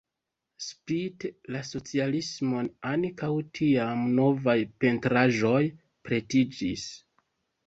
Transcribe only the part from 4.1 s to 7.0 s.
novaj pentraĵoj pretiĝis.